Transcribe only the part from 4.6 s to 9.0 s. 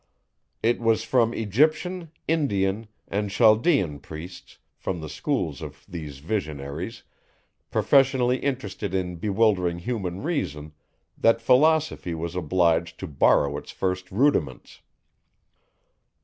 from the schools of these visionaries, professionally interested